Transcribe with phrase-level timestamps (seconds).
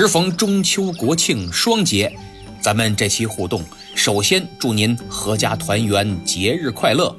[0.00, 2.16] 时逢中秋国庆双节，
[2.60, 3.64] 咱们这期互动，
[3.96, 7.12] 首先祝您阖家团圆，节日快乐。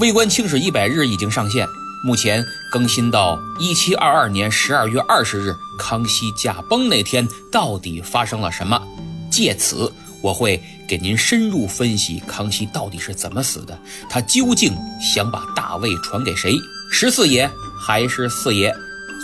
[0.00, 1.64] 微观清史一百日已经上线，
[2.04, 8.82] 目前更新到一七二二年十二月二十日，康熙驾崩那天到底发生了什么？
[9.30, 13.78] 借此，我会给您深入分析康熙到底是怎么死的，
[14.10, 16.56] 他究竟想把大位传给谁？
[16.90, 17.48] 十四爷
[17.78, 18.74] 还是四爷？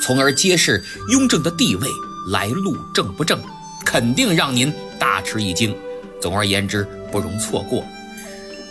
[0.01, 1.88] 从而揭示雍正的地位
[2.30, 3.41] 来路正不正，
[3.84, 5.74] 肯定让您大吃一惊。
[6.20, 7.84] 总而言之，不容错过。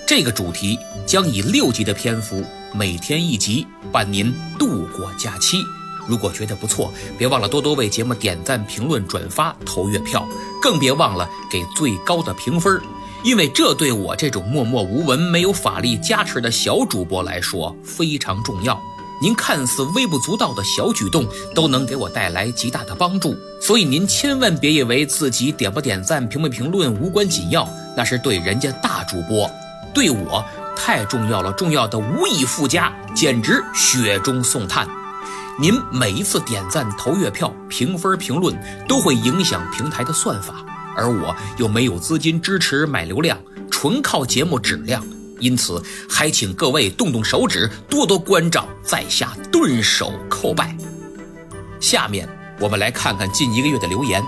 [0.07, 2.43] 这个主题将以六集的篇幅，
[2.73, 5.57] 每天一集，伴您度过假期。
[6.07, 10.25] 如果觉得不错，别忘了多多为节目点赞、评论、转发、投月票，
[10.61, 12.81] 更别忘了给最高的评分，
[13.23, 18.81] 因为这对我这种默默无闻、没有法力加持的小主播来说非常重要。
[19.19, 23.35] 您看似微不足道的小举动，都能给我带来极大的帮助。
[23.59, 29.49] 所以您千万别以为自己点不点赞、评不评论无关紧要，那是对人家大主播，
[29.93, 30.43] 对我
[30.75, 34.87] 太重要了，重要的无以复加，简直雪中送炭。
[35.59, 38.55] 您每一次点赞、投月票、评分、评论，
[38.87, 40.53] 都会影响平台的算法，
[40.95, 43.39] 而我又没有资金支持买流量，
[43.71, 45.03] 纯靠节目质量。
[45.39, 50.75] 因此，还请各位动动手指，多多关照，在下顿首叩拜。
[51.79, 52.27] 下面
[52.59, 54.23] 我们来看看近一个月的留言。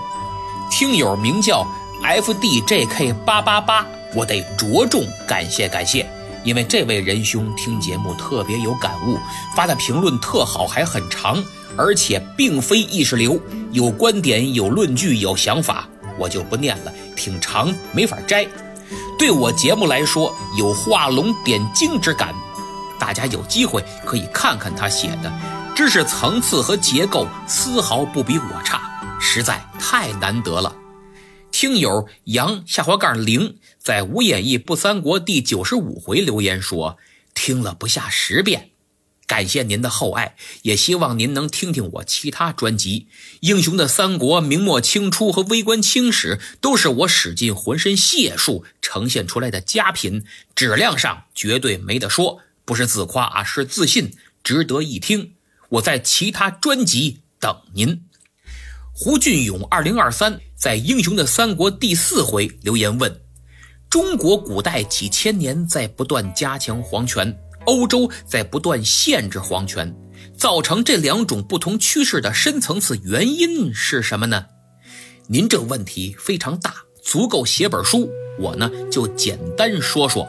[0.70, 1.66] 听友名叫
[2.04, 6.08] FDJK 八八八，我得着重感谢感谢，
[6.44, 9.18] 因为这位仁兄听节目特别有感悟，
[9.56, 11.42] 发的评论特好，还很长，
[11.76, 13.40] 而且并非意识流，
[13.72, 18.46] 有观点、有论据、有想法，我就不念了，挺长，没法摘。
[19.18, 22.34] 对我节目来说有画龙点睛之感，
[22.98, 25.32] 大家有机会可以看看他写的，
[25.74, 28.80] 知识层次和结构丝毫不比我差，
[29.20, 30.74] 实在太难得了。
[31.52, 36.96] 听友杨下滑杠零在《无演义不三国》第九十五回留言说，
[37.34, 38.69] 听了不下十遍。
[39.30, 43.06] 感谢您的厚爱，也希望您能听听我其他专辑。
[43.42, 50.24] 英雄的三国、明末清初和微观清史，都是我使尽浑身解数呈现出来的佳品，
[50.56, 54.10] 质量上绝对没得说，不是自夸啊，是自信，
[54.42, 55.34] 值得一听。
[55.68, 58.02] 我在其他专辑等您。
[58.92, 63.20] 胡俊勇二零二三在《英雄的三国》第四回留言问：
[63.88, 67.38] 中国古代几千年在不断加强皇权。
[67.66, 69.94] 欧洲在不断限制皇权，
[70.36, 74.46] 造成这两种不同趋势的深层次原因是什么呢？
[75.28, 78.10] 您这问题非常大，足够写本书。
[78.38, 80.26] 我呢就简单说说：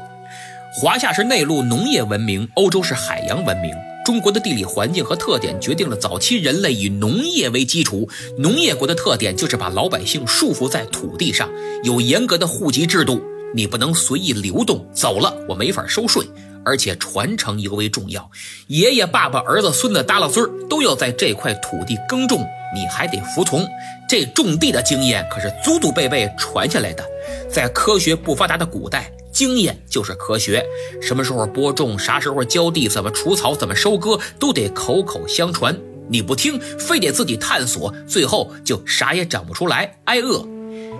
[0.79, 3.71] 华夏是内陆农业文明，欧洲是海洋文明。
[4.03, 8.09] 中国的地理环境和特点决定了早期人类以农业为基础。
[8.39, 11.49] 农业国的特点就是把老百姓束缚在土地上，
[11.83, 13.21] 有严格的户籍制度，
[13.55, 16.25] 你不能随意流动，走了我没法收税。
[16.63, 18.29] 而且传承尤为重要，
[18.67, 22.45] 爷爷、爸爸、儿子、孙子耷拉孙儿都要在这块土地耕种，
[22.75, 23.65] 你还得服从。
[24.07, 27.03] 这种地的经验可是祖祖辈辈传下来的。
[27.49, 30.63] 在科学不发达的古代，经验就是科学。
[31.01, 35.77] 什么时候播种，啥时候浇地，怎么除草，怎么收割，都得口口相传。
[36.09, 40.45] 你不听，非得自己探索，最后就啥也长不出来，挨饿。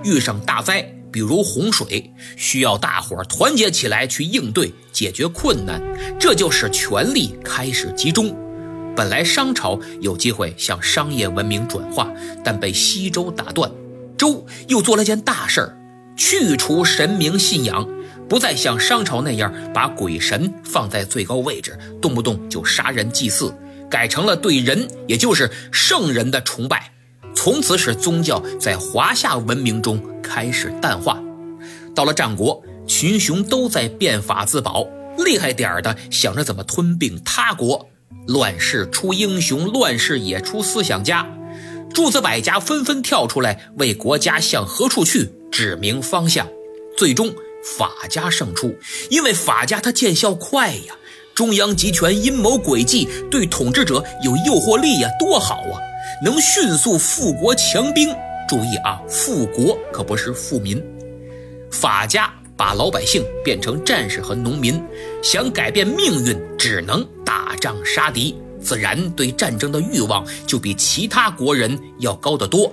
[0.03, 1.00] 遇上大灾。
[1.11, 5.81] 比如洪水，需要大伙儿团结起来去应对、解决困难，
[6.19, 8.35] 这就使权力开始集中。
[8.95, 12.11] 本来商朝有机会向商业文明转化，
[12.43, 13.71] 但被西周打断。
[14.17, 15.77] 周又做了件大事儿，
[16.15, 17.87] 去除神明信仰，
[18.29, 23.53] 不再像商朝那样把鬼神放在最高位置，动不动就杀人祭祀，
[23.89, 26.91] 改成了对人，也就是圣人的崇拜。
[27.43, 31.19] 从此使宗教在华夏文明中开始淡化。
[31.95, 34.87] 到了战国，群雄都在变法自保，
[35.17, 37.89] 厉害点儿的想着怎么吞并他国。
[38.27, 41.25] 乱世出英雄，乱世也出思想家，
[41.91, 46.47] 诸子百家纷纷跳出来为国家向何处去指明方向。
[46.95, 47.33] 最终
[47.75, 48.75] 法家胜出，
[49.09, 50.95] 因为法家他见效快呀，
[51.33, 55.81] 中央集权阴谋诡计对统治者有诱惑力呀，多好啊！
[56.23, 58.15] 能迅速富国强兵，
[58.47, 60.79] 注意啊，富国可不是富民。
[61.71, 64.79] 法家把老百姓变成战士和农民，
[65.23, 72.71] 想改变命运，只能打仗杀敌，自然对战争的欲望就比其他国人要高得多。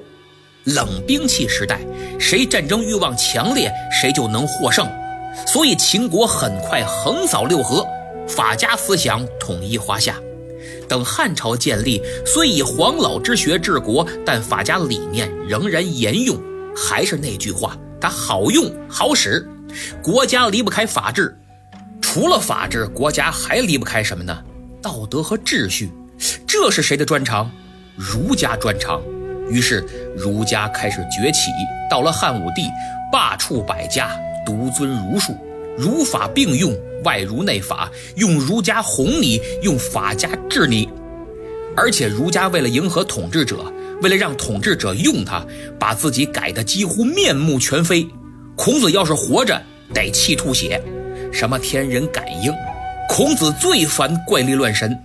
[0.65, 1.81] 冷兵器时代，
[2.21, 4.87] 谁战争欲望强烈，谁就能获胜。
[5.47, 7.87] 所以秦国很快横扫六合，
[8.29, 10.15] 法家思想统一华夏。
[10.89, 16.41] 等汉朝建立，虽以黄老之学治国，但法家理念仍然沿用。
[16.77, 19.49] 还是那句话，它好用好使。
[20.03, 21.37] 国家离不开法治，
[22.01, 24.45] 除了法治，国家还离不开什么呢？
[24.81, 25.91] 道德和秩序。
[26.47, 27.51] 这是谁的专长？
[27.97, 29.03] 儒家专长。
[29.51, 29.85] 于是
[30.17, 31.51] 儒家开始崛起。
[31.91, 32.69] 到了汉武帝，
[33.11, 34.11] 罢黜百家，
[34.45, 35.37] 独尊儒术，
[35.79, 40.89] 儒法并用，外儒内法，用儒家哄你，用法家治你。
[41.77, 43.73] 而且儒家为了迎合统治者，
[44.03, 45.47] 为了让统治者用他，
[45.79, 48.07] 把自己改得几乎面目全非。
[48.57, 49.63] 孔子要是活着，
[49.95, 50.83] 得气吐血。
[51.33, 52.53] 什么天人感应？
[53.09, 54.99] 孔子最烦怪力乱神。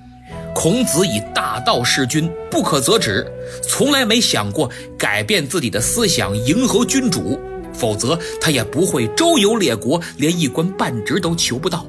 [0.56, 3.26] 孔子以大道事君，不可则止，
[3.62, 7.40] 从来没想过改变自己的思想迎合君主，
[7.74, 11.86] 否则他也不会周游列国，连一官半职都求不到。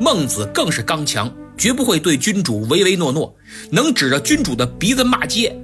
[0.00, 3.34] 孟子更是刚强，绝不会对君主唯唯诺诺，
[3.70, 5.56] 能指着君主的鼻子骂街。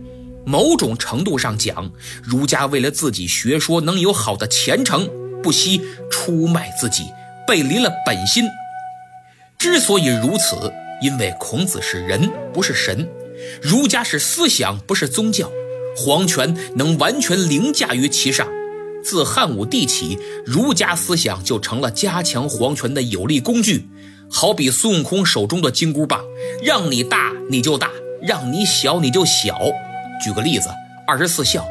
[0.44, 1.90] 某种程度上讲，
[2.22, 5.08] 儒家为了自己学说能有好的前程，
[5.42, 7.04] 不惜出卖自己，
[7.46, 8.44] 背离了本心。
[9.58, 10.72] 之所以如此。
[11.02, 13.04] 因为孔子是人，不是神；
[13.60, 15.50] 儒家是思想，不是宗教。
[15.96, 18.46] 皇权能完全凌驾于其上。
[19.04, 23.88] 自汉武帝起，儒家思想就成了加强皇权的有力工具。
[24.30, 26.20] 好比孙悟空手中的金箍棒，
[26.62, 27.90] 让你大你就大，
[28.22, 29.58] 让你小你就小。
[30.24, 30.68] 举个例子，
[31.06, 31.66] 二十四孝，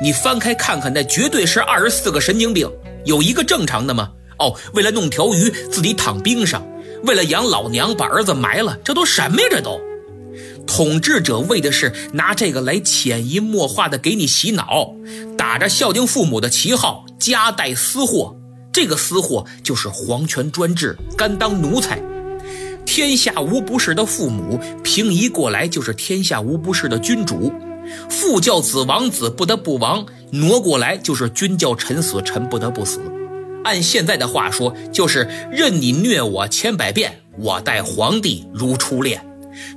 [0.00, 2.70] 你翻开看看，那绝对是二十四个神经病，
[3.04, 4.10] 有一个正常的吗？
[4.38, 6.62] 哦，为了弄条鱼，自己躺冰上。
[7.02, 9.48] 为了养老娘，把儿子埋了，这都什么呀？
[9.50, 9.80] 这都，
[10.66, 14.94] 统治者为的是拿这个来潜移默化的给你洗脑，
[15.38, 18.36] 打着孝敬父母的旗号，夹带私货。
[18.72, 21.98] 这个私货就是皇权专制，甘当奴才。
[22.84, 27.52] 天下无不是的父母，平移过来就是天下无不是的君主。
[28.10, 33.00] 父教子亡，子不得不亡；挪过来就是君教臣死，臣不得不死。
[33.64, 39.24] 按现在的话说，就是任你虐我千百遍，我待皇帝如初恋。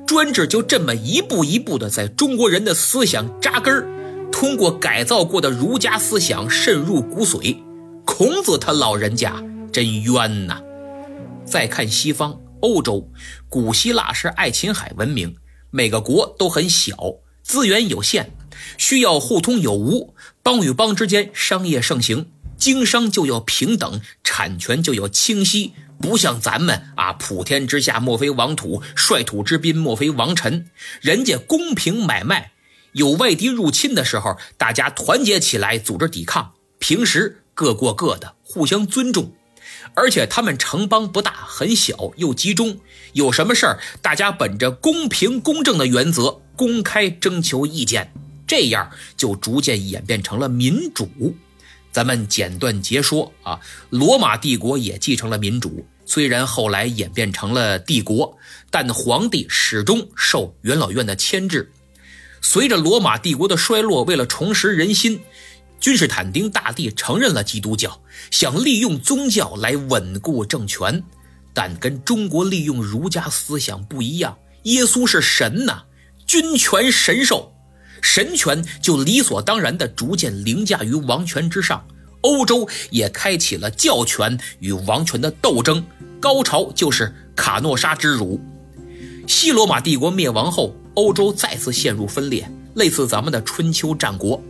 [0.05, 3.87] 专制就这么一步一步的在中国人的思想扎根儿，
[4.31, 7.57] 通过改造过的儒家思想渗入骨髓。
[8.05, 10.61] 孔子他老人家真冤呐！
[11.45, 13.09] 再看西方欧洲，
[13.47, 15.35] 古希腊是爱琴海文明，
[15.71, 16.95] 每个国都很小，
[17.43, 18.31] 资源有限，
[18.77, 22.27] 需要互通有无，邦与邦之间商业盛行。
[22.57, 30.67] 经商就要平等，产权就要清晰，不像咱们啊，普天之下莫非王土，率土之滨莫非王臣。
[31.01, 32.51] 人家公平买卖，
[32.93, 39.33] 有外敌入侵的时候，大家团结起来组织抵抗；平时各过各的，互相尊重。
[39.93, 42.79] 而且他们城邦不大，很小又集中，
[43.13, 48.13] 有什么事儿，大家本着公平公正的原则，公开征求意见，
[48.47, 51.35] 这样就逐渐演变成了民主。
[51.91, 53.59] 咱们简短截说啊，
[53.89, 58.37] 罗马帝国也继承了民主，虽然后来演变成了帝国，
[58.69, 61.71] 但皇帝始终受元老院的牵制。
[62.41, 65.19] 随着罗马帝国的衰落，为了重拾人心，
[65.79, 68.01] 君士坦丁大帝承认了基督教，
[68.31, 71.03] 想利用宗教来稳固政权，
[71.53, 75.83] 但跟中国利用儒家思想不一样，耶稣是神呐，
[76.25, 77.51] 君权神授。
[78.01, 81.85] 神权就理所当然地逐渐凌驾于王权之上，
[82.21, 85.83] 欧洲也开启了教权与王权的斗争，
[86.19, 88.39] 高潮就是卡诺沙之辱。
[89.27, 94.43] 西罗马帝国灭亡后，欧洲再次陷入分裂，类似咱们的春秋战国，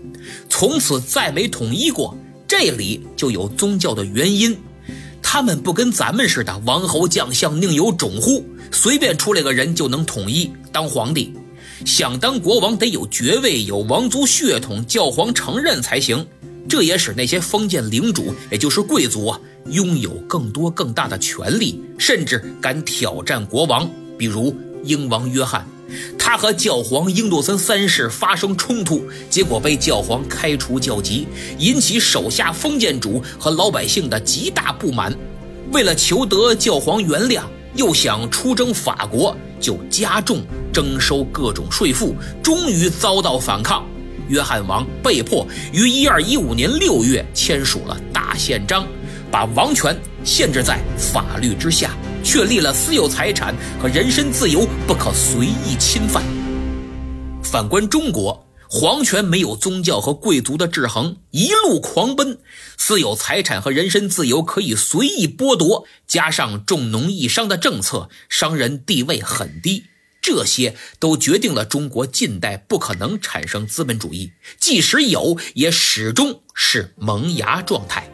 [0.49, 2.17] 从此再没统一过。
[2.47, 4.57] 这里就有宗教的原因，
[5.21, 8.43] 他们不跟咱们似的，王侯将相宁有种乎？
[8.71, 11.33] 随便出来个人就能统一当皇帝。
[11.85, 16.25] 想当国王得有爵位，有王族血统，教皇承认才行。
[16.67, 19.39] 这也使那些封建领主，也就是贵族啊，
[19.71, 23.89] 拥有更多更大的权利，甚至敢挑战国王。
[24.17, 25.67] 比如英王约翰，
[26.17, 35.15] 他和教皇英诺森三世发生冲突，结果被教皇开除教籍，引起手下封建主和老百姓的极大不满。
[35.71, 37.43] 为了求得教皇原谅。
[37.75, 43.85] 又想出征法国，就加重征收各种税赋，终于遭到反抗。
[44.27, 48.85] 约翰王被迫于一二一五年六月签署了大宪章，
[49.31, 51.91] 把王权限制在法律之下，
[52.23, 56.23] 确立了私有财产和人身自由不可随意侵犯。
[57.41, 58.48] 反观中国。
[58.71, 62.37] 皇权没有宗教和贵族的制衡，一路狂奔，
[62.77, 69.85] 私有财产和人身自由可以随意剥夺，加上重农抑商的政策，商人地位很低。
[70.21, 78.07] 这些都决定了中国近代不可能产生资本主义，即使有，也始终是萌芽状态。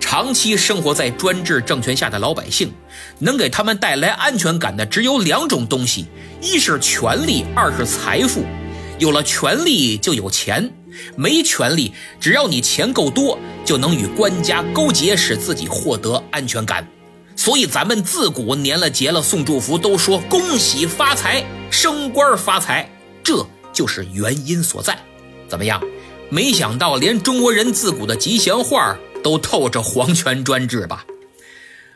[0.00, 2.72] 长期生活在专制政权下的老百姓，
[3.20, 6.06] 能给他们带来安全感的只有两种东西：
[6.40, 8.44] 一是权力，二是财富。
[9.02, 10.72] 有了权力就有钱，
[11.16, 16.88] 没权力，只要你钱够多，就能与官家勾结，使自己获得安全感。
[17.34, 22.88] 所以咱们自古年了节了送祝福，都说恭喜发财、升官发财，
[23.24, 24.96] 这就是原因所在。
[25.48, 25.82] 怎么样？
[26.30, 31.04] 没想到连中国人自古的吉祥话都透着皇权专制吧？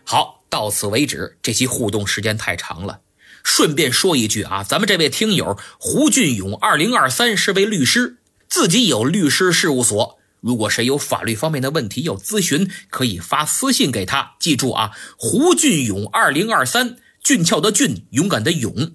[0.03, 1.39] 好，到此为止。
[1.41, 2.99] 这期互动时间太长了，
[3.47, 10.19] 顺便说一句啊，咱们这位听友胡俊勇，二零二三是位律师，自己有律师事务所。
[10.41, 14.35] 如果谁有法律方面的问题要咨询，可以发私信给他。
[14.41, 18.93] 记住啊，胡俊勇二零二三，俊俏的俊，勇敢的勇。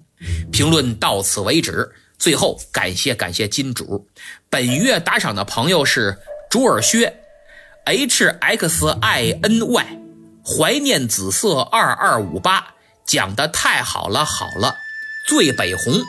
[0.52, 1.90] 评论到此为止。
[2.16, 4.06] 最后感谢感谢金主，
[4.48, 6.16] 本月打赏的朋友是
[6.48, 7.12] 卓尔薛
[7.86, 9.98] ，H X I N Y，
[10.44, 14.76] 怀念紫色二二五八，讲的太好了好了，
[15.28, 16.02] 醉北红。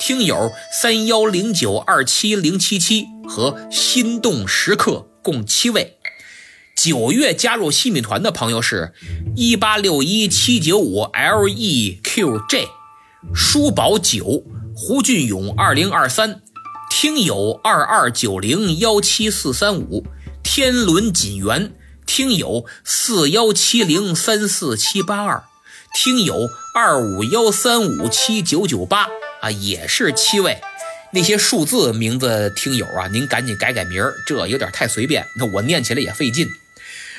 [0.00, 5.98] 听友三幺零九二七零七七和心动时刻共七位，
[6.76, 8.94] 九月加入西米团的朋友是
[9.34, 12.68] 一八六一七九五 L E Q J，
[13.34, 14.44] 书宝九
[14.76, 16.42] 胡俊勇二零二三，
[16.88, 20.06] 听友二二九零幺七四三五
[20.44, 21.74] 天伦锦园，
[22.06, 25.42] 听友四幺七零三四七八二，
[25.94, 29.06] 听友二五幺三五七九九八。
[29.40, 30.60] 啊，也是七位，
[31.12, 36.48] 那些数字名字听友啊，您赶紧改改名儿，这有点太随便，那我念起来也费劲。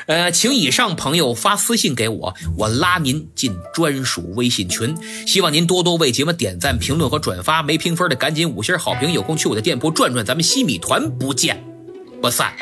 [0.06, 4.98] 呃，请以上朋友发私信给我，我拉您进专属微信群。
[5.26, 9.14] 希望您多多为节目点赞、评论和转发，没评分的赶紧五星好评。
[9.14, 11.64] 有空去我的店铺转转，咱们西米团不见
[12.22, 12.54] 不散。